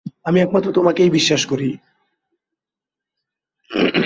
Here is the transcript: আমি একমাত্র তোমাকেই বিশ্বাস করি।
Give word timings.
আমি 0.25 0.37
একমাত্র 0.41 0.67
তোমাকেই 0.71 1.09
বিশ্বাস 1.09 1.41
করি। 1.45 1.69